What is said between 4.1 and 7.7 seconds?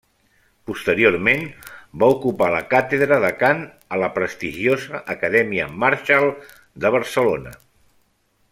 prestigiosa Acadèmia Marshall de Barcelona.